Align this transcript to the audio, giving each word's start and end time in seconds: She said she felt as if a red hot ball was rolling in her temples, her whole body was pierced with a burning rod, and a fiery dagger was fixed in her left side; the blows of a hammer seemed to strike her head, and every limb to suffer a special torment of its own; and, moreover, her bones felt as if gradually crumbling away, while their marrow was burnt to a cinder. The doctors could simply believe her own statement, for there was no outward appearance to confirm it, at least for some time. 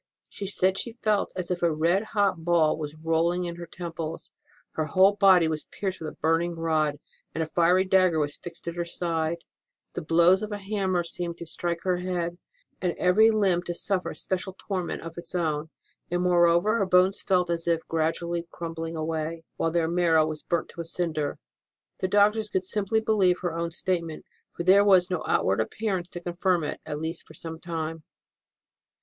She 0.29 0.47
said 0.47 0.79
she 0.79 0.93
felt 1.03 1.31
as 1.35 1.51
if 1.51 1.61
a 1.61 1.71
red 1.71 2.01
hot 2.15 2.43
ball 2.43 2.75
was 2.75 2.95
rolling 2.95 3.43
in 3.43 3.57
her 3.57 3.67
temples, 3.67 4.31
her 4.71 4.85
whole 4.85 5.13
body 5.13 5.47
was 5.47 5.65
pierced 5.65 6.01
with 6.01 6.09
a 6.09 6.17
burning 6.19 6.55
rod, 6.55 6.99
and 7.35 7.43
a 7.43 7.45
fiery 7.45 7.85
dagger 7.85 8.17
was 8.17 8.35
fixed 8.35 8.67
in 8.67 8.73
her 8.73 8.81
left 8.81 8.89
side; 8.95 9.37
the 9.93 10.01
blows 10.01 10.41
of 10.41 10.51
a 10.51 10.57
hammer 10.57 11.03
seemed 11.03 11.37
to 11.37 11.45
strike 11.45 11.83
her 11.83 11.97
head, 11.97 12.39
and 12.81 12.95
every 12.97 13.29
limb 13.29 13.61
to 13.61 13.75
suffer 13.75 14.09
a 14.09 14.15
special 14.15 14.55
torment 14.57 15.03
of 15.03 15.19
its 15.19 15.35
own; 15.35 15.69
and, 16.09 16.23
moreover, 16.23 16.79
her 16.79 16.85
bones 16.87 17.21
felt 17.21 17.51
as 17.51 17.67
if 17.67 17.87
gradually 17.87 18.47
crumbling 18.49 18.95
away, 18.95 19.43
while 19.57 19.69
their 19.69 19.87
marrow 19.87 20.25
was 20.25 20.41
burnt 20.41 20.69
to 20.69 20.81
a 20.81 20.83
cinder. 20.83 21.37
The 21.99 22.07
doctors 22.07 22.49
could 22.49 22.63
simply 22.63 23.01
believe 23.01 23.41
her 23.41 23.53
own 23.55 23.69
statement, 23.69 24.25
for 24.51 24.63
there 24.63 24.83
was 24.83 25.11
no 25.11 25.23
outward 25.27 25.61
appearance 25.61 26.09
to 26.09 26.21
confirm 26.21 26.63
it, 26.63 26.81
at 26.87 26.97
least 26.99 27.23
for 27.27 27.35
some 27.35 27.59
time. 27.59 28.03